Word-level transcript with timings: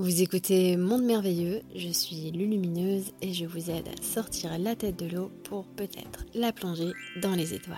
Vous 0.00 0.22
écoutez 0.22 0.78
Monde 0.78 1.04
Merveilleux, 1.04 1.60
je 1.74 1.90
suis 1.90 2.30
Lulumineuse 2.30 3.12
et 3.20 3.34
je 3.34 3.44
vous 3.44 3.68
aide 3.68 3.86
à 3.86 4.02
sortir 4.02 4.58
la 4.58 4.74
tête 4.74 4.96
de 4.96 5.04
l'eau 5.04 5.28
pour 5.44 5.66
peut-être 5.74 6.24
la 6.32 6.54
plonger 6.54 6.92
dans 7.20 7.34
les 7.34 7.52
étoiles. 7.52 7.76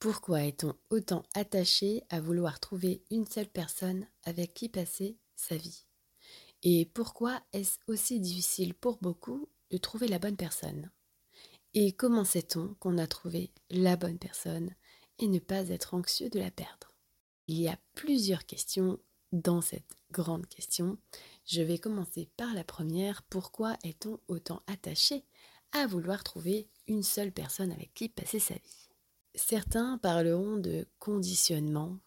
Pourquoi 0.00 0.42
est-on 0.42 0.74
autant 0.90 1.22
attaché 1.34 2.02
à 2.08 2.20
vouloir 2.20 2.58
trouver 2.58 3.04
une 3.12 3.28
seule 3.28 3.46
personne 3.46 4.08
avec 4.24 4.52
qui 4.52 4.68
passer 4.68 5.18
sa 5.36 5.56
vie? 5.56 5.86
Et 6.64 6.84
pourquoi 6.94 7.40
est-ce 7.52 7.78
aussi 7.86 8.18
difficile 8.18 8.74
pour 8.74 8.98
beaucoup 8.98 9.48
de 9.70 9.76
trouver 9.76 10.08
la 10.08 10.18
bonne 10.18 10.36
personne? 10.36 10.90
Et 11.74 11.92
comment 11.92 12.24
sait-on 12.24 12.74
qu'on 12.80 12.98
a 12.98 13.06
trouvé 13.06 13.52
la 13.70 13.94
bonne 13.94 14.18
personne 14.18 14.74
et 15.20 15.28
ne 15.28 15.38
pas 15.38 15.68
être 15.68 15.94
anxieux 15.94 16.28
de 16.28 16.40
la 16.40 16.50
perdre? 16.50 16.96
Il 17.46 17.60
y 17.60 17.68
a 17.68 17.78
plusieurs 17.94 18.46
questions 18.46 18.98
dans 19.32 19.60
cette 19.60 19.96
grande 20.10 20.46
question. 20.46 20.98
Je 21.46 21.62
vais 21.62 21.78
commencer 21.78 22.28
par 22.36 22.54
la 22.54 22.64
première. 22.64 23.22
Pourquoi 23.24 23.76
est-on 23.84 24.20
autant 24.28 24.62
attaché 24.66 25.24
à 25.72 25.86
vouloir 25.86 26.24
trouver 26.24 26.68
une 26.88 27.02
seule 27.02 27.32
personne 27.32 27.72
avec 27.72 27.94
qui 27.94 28.08
passer 28.08 28.38
sa 28.38 28.54
vie? 28.54 28.88
Certains 29.34 29.98
parleront 29.98 30.56
de 30.56 30.86
conditionnement. 30.98 31.98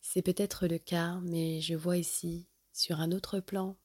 C'est 0.00 0.22
peut-être 0.22 0.66
le 0.66 0.78
cas, 0.78 1.20
mais 1.22 1.60
je 1.60 1.74
vois 1.74 1.98
ici, 1.98 2.46
sur 2.72 3.00
un 3.00 3.12
autre 3.12 3.40
plan, 3.40 3.76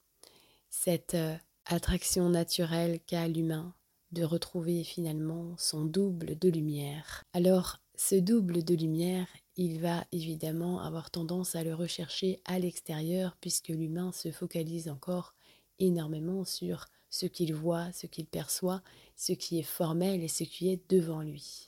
cette 0.69 1.15
euh, 1.15 1.35
attraction 1.65 2.29
naturelle 2.29 2.99
qu'a 3.05 3.27
l'humain 3.27 3.73
de 4.11 4.23
retrouver 4.23 4.83
finalement 4.83 5.55
son 5.57 5.85
double 5.85 6.37
de 6.37 6.49
lumière. 6.49 7.23
Alors, 7.33 7.77
ce 7.95 8.15
double 8.15 8.63
de 8.63 8.75
lumière, 8.75 9.27
il 9.61 9.81
va 9.81 10.05
évidemment 10.13 10.79
avoir 10.79 11.11
tendance 11.11 11.53
à 11.53 11.65
le 11.65 11.75
rechercher 11.75 12.39
à 12.45 12.59
l'extérieur 12.59 13.35
puisque 13.41 13.67
l'humain 13.67 14.13
se 14.13 14.31
focalise 14.31 14.87
encore 14.87 15.35
énormément 15.79 16.45
sur 16.45 16.85
ce 17.09 17.25
qu'il 17.25 17.53
voit, 17.53 17.91
ce 17.91 18.07
qu'il 18.07 18.25
perçoit, 18.25 18.81
ce 19.17 19.33
qui 19.33 19.59
est 19.59 19.63
formel 19.63 20.23
et 20.23 20.29
ce 20.29 20.45
qui 20.45 20.69
est 20.69 20.89
devant 20.89 21.21
lui. 21.23 21.67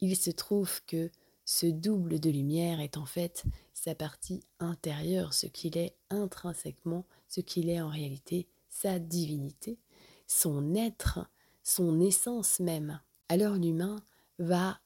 Il 0.00 0.16
se 0.16 0.32
trouve 0.32 0.84
que 0.86 1.12
ce 1.44 1.66
double 1.66 2.18
de 2.18 2.28
lumière 2.28 2.80
est 2.80 2.96
en 2.96 3.06
fait 3.06 3.44
sa 3.72 3.94
partie 3.94 4.42
intérieure, 4.58 5.32
ce 5.32 5.46
qu'il 5.46 5.78
est 5.78 5.94
intrinsèquement, 6.10 7.06
ce 7.28 7.40
qu'il 7.40 7.70
est 7.70 7.80
en 7.80 7.88
réalité, 7.88 8.48
sa 8.68 8.98
divinité, 8.98 9.78
son 10.26 10.74
être, 10.74 11.20
son 11.62 12.00
essence 12.00 12.58
même. 12.58 13.00
Alors 13.28 13.54
l'humain 13.54 13.94
va 14.40 14.80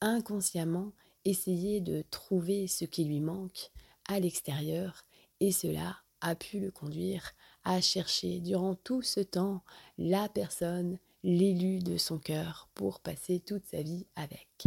inconsciemment 0.00 0.92
essayer 1.24 1.80
de 1.80 2.02
trouver 2.10 2.66
ce 2.66 2.84
qui 2.84 3.04
lui 3.04 3.20
manque 3.20 3.70
à 4.08 4.20
l'extérieur 4.20 5.04
et 5.40 5.52
cela 5.52 5.96
a 6.20 6.34
pu 6.34 6.60
le 6.60 6.70
conduire 6.70 7.32
à 7.64 7.80
chercher 7.80 8.40
durant 8.40 8.74
tout 8.74 9.02
ce 9.02 9.20
temps 9.20 9.62
la 9.98 10.28
personne, 10.28 10.98
l'élu 11.22 11.78
de 11.78 11.96
son 11.96 12.18
cœur 12.18 12.68
pour 12.74 13.00
passer 13.00 13.40
toute 13.40 13.64
sa 13.66 13.82
vie 13.82 14.06
avec. 14.16 14.64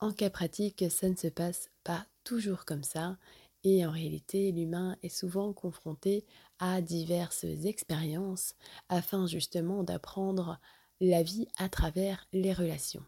En 0.00 0.12
cas 0.12 0.30
pratique, 0.30 0.84
ça 0.90 1.08
ne 1.08 1.16
se 1.16 1.28
passe 1.28 1.70
pas 1.84 2.06
toujours 2.24 2.64
comme 2.64 2.84
ça 2.84 3.18
et 3.64 3.84
en 3.84 3.90
réalité 3.90 4.52
l'humain 4.52 4.96
est 5.02 5.08
souvent 5.08 5.52
confronté 5.52 6.24
à 6.58 6.80
diverses 6.80 7.44
expériences 7.64 8.54
afin 8.88 9.26
justement 9.26 9.82
d'apprendre 9.82 10.60
la 11.00 11.22
vie 11.22 11.48
à 11.58 11.68
travers 11.68 12.26
les 12.32 12.52
relations. 12.52 13.04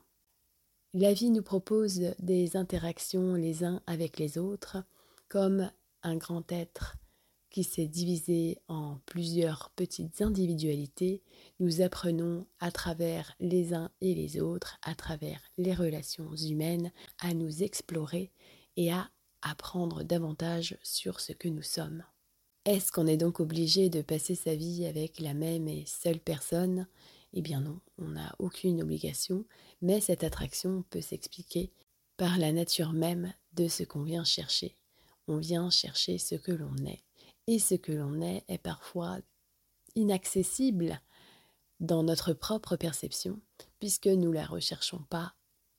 La 0.92 1.12
vie 1.12 1.30
nous 1.30 1.42
propose 1.42 2.00
des 2.18 2.56
interactions 2.56 3.34
les 3.34 3.62
uns 3.62 3.80
avec 3.86 4.18
les 4.18 4.38
autres, 4.38 4.78
comme 5.28 5.70
un 6.02 6.16
grand 6.16 6.50
être 6.50 6.96
qui 7.50 7.64
s'est 7.64 7.86
divisé 7.86 8.58
en 8.68 8.98
plusieurs 9.06 9.70
petites 9.76 10.22
individualités, 10.22 11.22
nous 11.58 11.80
apprenons 11.80 12.46
à 12.60 12.70
travers 12.70 13.34
les 13.40 13.74
uns 13.74 13.90
et 14.00 14.14
les 14.14 14.40
autres, 14.40 14.78
à 14.82 14.94
travers 14.94 15.40
les 15.58 15.74
relations 15.74 16.34
humaines, 16.34 16.92
à 17.18 17.34
nous 17.34 17.62
explorer 17.62 18.32
et 18.76 18.92
à 18.92 19.10
apprendre 19.42 20.02
davantage 20.04 20.76
sur 20.82 21.20
ce 21.20 21.32
que 21.32 21.48
nous 21.48 21.62
sommes. 21.62 22.04
Est-ce 22.64 22.92
qu'on 22.92 23.06
est 23.06 23.16
donc 23.16 23.40
obligé 23.40 23.90
de 23.90 24.02
passer 24.02 24.34
sa 24.34 24.54
vie 24.54 24.86
avec 24.86 25.18
la 25.18 25.34
même 25.34 25.66
et 25.66 25.84
seule 25.86 26.20
personne? 26.20 26.86
Eh 27.32 27.42
bien 27.42 27.60
non, 27.60 27.80
on 27.98 28.08
n'a 28.08 28.34
aucune 28.38 28.82
obligation, 28.82 29.44
mais 29.82 30.00
cette 30.00 30.24
attraction 30.24 30.84
peut 30.90 31.00
s'expliquer 31.00 31.70
par 32.16 32.38
la 32.38 32.52
nature 32.52 32.92
même 32.92 33.32
de 33.54 33.68
ce 33.68 33.82
qu'on 33.82 34.02
vient 34.02 34.24
chercher. 34.24 34.76
On 35.28 35.38
vient 35.38 35.70
chercher 35.70 36.18
ce 36.18 36.34
que 36.34 36.52
l'on 36.52 36.76
est, 36.86 37.02
et 37.46 37.58
ce 37.58 37.74
que 37.74 37.92
l'on 37.92 38.20
est 38.20 38.44
est 38.48 38.58
parfois 38.58 39.18
inaccessible 39.94 41.00
dans 41.78 42.02
notre 42.02 42.32
propre 42.32 42.76
perception, 42.76 43.40
puisque 43.78 44.06
nous 44.06 44.28
ne 44.28 44.34
la 44.34 44.46
recherchons 44.46 45.04
pas 45.08 45.34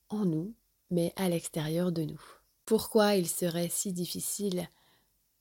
en 0.09 0.25
nous, 0.25 0.53
mais 0.89 1.13
à 1.15 1.29
l'extérieur 1.29 1.91
de 1.91 2.03
nous. 2.03 2.21
Pourquoi 2.65 3.15
il 3.15 3.27
serait 3.27 3.69
si 3.69 3.93
difficile 3.93 4.67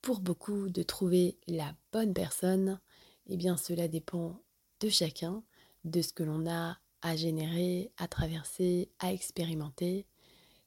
pour 0.03 0.21
beaucoup 0.21 0.69
de 0.69 0.83
trouver 0.83 1.39
la 1.47 1.75
bonne 1.93 2.13
personne? 2.13 2.81
Eh 3.29 3.37
bien 3.37 3.57
cela 3.57 3.89
dépend 3.89 4.41
de 4.81 4.89
chacun, 4.89 5.43
de 5.85 6.03
ce 6.03 6.13
que 6.13 6.23
l'on 6.23 6.49
a 6.49 6.79
à 7.03 7.17
générer, 7.17 7.93
à 7.97 8.09
traverser, 8.09 8.91
à 8.99 9.13
expérimenter. 9.13 10.07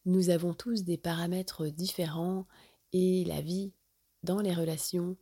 Nous 0.06 0.30
avons 0.30 0.54
tous 0.54 0.84
des 0.84 0.98
paramètres 0.98 1.68
différents 1.68 2.48
et 2.92 3.24
la 3.26 3.42
vie 3.42 3.74
dans 4.24 4.40
les 4.40 4.54
relations 4.54 5.18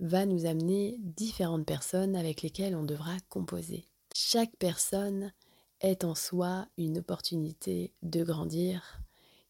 va 0.00 0.26
nous 0.26 0.46
amener 0.46 0.96
différentes 1.00 1.66
personnes 1.66 2.16
avec 2.16 2.42
lesquelles 2.42 2.76
on 2.76 2.84
devra 2.84 3.16
composer. 3.28 3.84
Chaque 4.14 4.56
personne 4.56 5.32
est 5.80 6.04
en 6.04 6.14
soi 6.14 6.68
une 6.78 6.98
opportunité 6.98 7.92
de 8.02 8.22
grandir, 8.22 9.00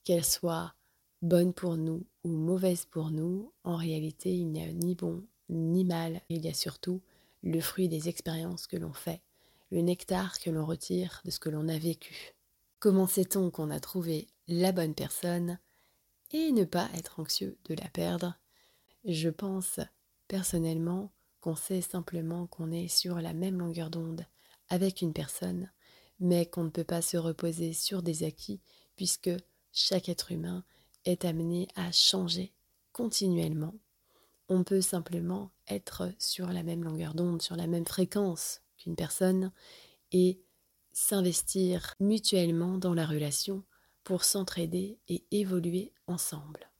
qu'elle 0.04 0.24
soit 0.24 0.74
bonne 1.22 1.52
pour 1.52 1.76
nous 1.76 2.06
ou 2.24 2.30
mauvaise 2.30 2.84
pour 2.84 3.10
nous. 3.10 3.52
En 3.64 3.76
réalité, 3.76 4.34
il 4.34 4.50
n'y 4.50 4.62
a 4.62 4.72
ni 4.72 4.94
bon 4.94 5.24
ni 5.48 5.84
mal, 5.84 6.20
il 6.28 6.44
y 6.44 6.48
a 6.48 6.54
surtout 6.54 7.02
le 7.42 7.60
fruit 7.60 7.88
des 7.88 8.08
expériences 8.08 8.66
que 8.66 8.76
l'on 8.76 8.92
fait 8.92 9.20
le 9.70 9.80
nectar 9.80 10.38
que 10.40 10.50
l'on 10.50 10.66
retire 10.66 11.20
de 11.24 11.30
ce 11.30 11.38
que 11.38 11.48
l'on 11.48 11.68
a 11.68 11.78
vécu. 11.78 12.34
Comment 12.78 13.06
sait-on 13.06 13.50
qu'on 13.50 13.70
a 13.70 13.80
trouvé 13.80 14.28
la 14.48 14.72
bonne 14.72 14.94
personne 14.94 15.58
et 16.32 16.52
ne 16.52 16.64
pas 16.64 16.88
être 16.94 17.20
anxieux 17.20 17.58
de 17.66 17.74
la 17.74 17.88
perdre? 17.88 18.38
Je 19.04 19.28
pense 19.28 19.80
personnellement 20.28 21.12
qu'on 21.40 21.56
sait 21.56 21.80
simplement 21.80 22.46
qu'on 22.46 22.70
est 22.70 22.88
sur 22.88 23.20
la 23.20 23.32
même 23.32 23.58
longueur 23.58 23.90
d'onde 23.90 24.26
avec 24.68 25.02
une 25.02 25.12
personne, 25.12 25.70
mais 26.20 26.46
qu'on 26.46 26.64
ne 26.64 26.70
peut 26.70 26.84
pas 26.84 27.02
se 27.02 27.16
reposer 27.16 27.72
sur 27.72 28.02
des 28.02 28.24
acquis 28.24 28.60
puisque 28.96 29.30
chaque 29.72 30.08
être 30.08 30.32
humain 30.32 30.64
est 31.04 31.24
amené 31.24 31.68
à 31.76 31.92
changer 31.92 32.52
continuellement. 32.92 33.74
On 34.48 34.64
peut 34.64 34.80
simplement 34.80 35.50
être 35.68 36.12
sur 36.18 36.48
la 36.48 36.62
même 36.62 36.82
longueur 36.82 37.14
d'onde, 37.14 37.40
sur 37.40 37.56
la 37.56 37.66
même 37.66 37.86
fréquence 37.86 38.60
personne 38.96 39.52
et 40.12 40.40
s'investir 40.92 41.94
mutuellement 42.00 42.78
dans 42.78 42.94
la 42.94 43.06
relation 43.06 43.64
pour 44.04 44.24
s'entraider 44.24 44.98
et 45.08 45.24
évoluer 45.30 45.92
ensemble. 46.06 46.70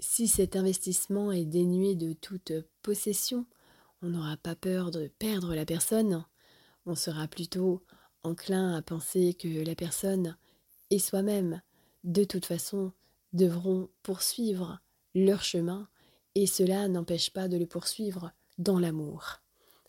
Si 0.00 0.28
cet 0.28 0.54
investissement 0.54 1.32
est 1.32 1.44
dénué 1.44 1.94
de 1.96 2.12
toute 2.12 2.52
possession, 2.82 3.46
on 4.02 4.10
n'aura 4.10 4.36
pas 4.36 4.54
peur 4.54 4.90
de 4.90 5.08
perdre 5.18 5.54
la 5.54 5.64
personne, 5.64 6.24
on 6.86 6.94
sera 6.94 7.26
plutôt 7.26 7.82
enclin 8.22 8.74
à 8.74 8.82
penser 8.82 9.34
que 9.34 9.64
la 9.64 9.74
personne 9.74 10.36
et 10.90 10.98
soi-même, 10.98 11.62
de 12.04 12.24
toute 12.24 12.46
façon, 12.46 12.92
devront 13.32 13.90
poursuivre 14.02 14.80
leur 15.14 15.42
chemin, 15.42 15.88
et 16.34 16.46
cela 16.46 16.88
n'empêche 16.88 17.30
pas 17.30 17.48
de 17.48 17.56
le 17.56 17.66
poursuivre 17.66 18.32
dans 18.58 18.78
l'amour. 18.78 19.40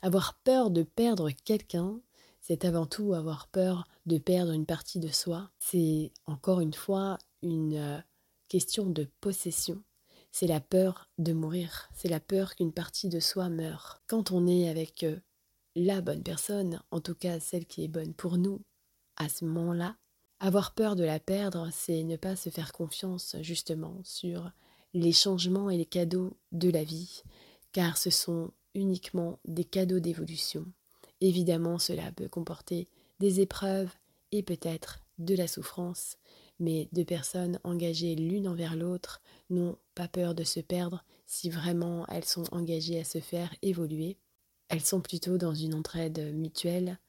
Avoir 0.01 0.35
peur 0.43 0.71
de 0.71 0.83
perdre 0.83 1.29
quelqu'un, 1.43 1.99
c'est 2.39 2.63
avant 2.65 2.85
tout 2.85 3.13
avoir 3.13 3.47
peur 3.47 3.87
de 4.05 4.17
perdre 4.17 4.53
une 4.53 4.65
partie 4.65 4.99
de 4.99 5.09
soi. 5.09 5.51
C'est 5.59 6.11
encore 6.25 6.61
une 6.61 6.73
fois 6.73 7.17
une 7.41 7.75
euh, 7.75 7.99
question 8.47 8.85
de 8.85 9.09
possession. 9.19 9.83
C'est 10.31 10.47
la 10.47 10.61
peur 10.61 11.09
de 11.17 11.33
mourir. 11.33 11.89
C'est 11.93 12.07
la 12.07 12.19
peur 12.19 12.55
qu'une 12.55 12.71
partie 12.71 13.09
de 13.09 13.19
soi 13.19 13.49
meure. 13.49 14.01
Quand 14.07 14.31
on 14.31 14.47
est 14.47 14.69
avec 14.69 15.03
euh, 15.03 15.19
la 15.75 16.01
bonne 16.01 16.23
personne, 16.23 16.81
en 16.91 17.01
tout 17.01 17.15
cas 17.15 17.39
celle 17.39 17.65
qui 17.65 17.83
est 17.83 17.89
bonne 17.89 18.13
pour 18.13 18.37
nous, 18.37 18.61
à 19.17 19.27
ce 19.27 19.43
moment-là, 19.45 19.97
avoir 20.39 20.73
peur 20.73 20.95
de 20.95 21.03
la 21.03 21.19
perdre, 21.19 21.69
c'est 21.71 22.03
ne 22.03 22.15
pas 22.15 22.37
se 22.37 22.49
faire 22.49 22.71
confiance 22.71 23.35
justement 23.41 23.99
sur 24.03 24.49
les 24.93 25.11
changements 25.11 25.69
et 25.69 25.77
les 25.77 25.85
cadeaux 25.85 26.37
de 26.51 26.69
la 26.69 26.83
vie, 26.83 27.23
car 27.73 27.97
ce 27.97 28.09
sont 28.09 28.51
uniquement 28.79 29.39
des 29.45 29.65
cadeaux 29.65 29.99
d'évolution. 29.99 30.65
Évidemment, 31.21 31.77
cela 31.77 32.11
peut 32.11 32.27
comporter 32.27 32.87
des 33.19 33.41
épreuves 33.41 33.91
et 34.31 34.43
peut-être 34.43 34.99
de 35.17 35.35
la 35.35 35.47
souffrance, 35.47 36.17
mais 36.59 36.87
deux 36.93 37.05
personnes 37.05 37.59
engagées 37.63 38.15
l'une 38.15 38.47
envers 38.47 38.75
l'autre 38.75 39.21
n'ont 39.49 39.77
pas 39.95 40.07
peur 40.07 40.33
de 40.33 40.43
se 40.43 40.59
perdre 40.59 41.03
si 41.25 41.49
vraiment 41.49 42.05
elles 42.07 42.25
sont 42.25 42.45
engagées 42.53 42.99
à 42.99 43.03
se 43.03 43.19
faire 43.19 43.53
évoluer. 43.61 44.17
Elles 44.69 44.81
sont 44.81 45.01
plutôt 45.01 45.37
dans 45.37 45.53
une 45.53 45.73
entraide 45.73 46.33
mutuelle 46.33 46.99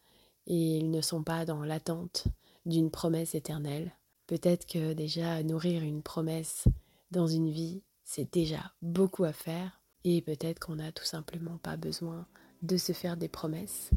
et 0.46 0.78
ils 0.78 0.90
ne 0.90 1.00
sont 1.00 1.22
pas 1.22 1.44
dans 1.44 1.62
l'attente 1.62 2.24
d'une 2.66 2.90
promesse 2.90 3.34
éternelle. 3.34 3.92
Peut-être 4.26 4.66
que 4.66 4.92
déjà 4.92 5.42
nourrir 5.42 5.82
une 5.82 6.02
promesse 6.02 6.64
dans 7.10 7.26
une 7.26 7.50
vie, 7.50 7.82
c'est 8.04 8.32
déjà 8.32 8.72
beaucoup 8.82 9.24
à 9.24 9.32
faire 9.32 9.79
et 10.04 10.22
peut-être 10.22 10.58
qu'on 10.58 10.76
n'a 10.76 10.92
tout 10.92 11.04
simplement 11.04 11.58
pas 11.58 11.76
besoin 11.76 12.26
de 12.62 12.76
se 12.76 12.92
faire 12.92 13.16
des 13.16 13.28
promesses 13.28 13.90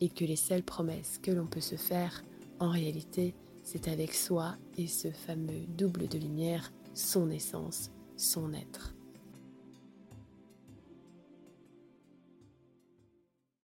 et 0.00 0.08
que 0.08 0.24
les 0.24 0.36
seules 0.36 0.62
promesses 0.62 1.18
que 1.22 1.30
l'on 1.30 1.46
peut 1.46 1.60
se 1.60 1.76
faire 1.76 2.22
en 2.58 2.70
réalité, 2.70 3.34
c'est 3.62 3.88
avec 3.88 4.14
soi 4.14 4.56
et 4.76 4.86
ce 4.86 5.10
fameux 5.10 5.66
double 5.68 6.08
de 6.08 6.18
lumière, 6.18 6.72
son 6.94 7.30
essence, 7.30 7.90
son 8.16 8.52
être. 8.54 8.95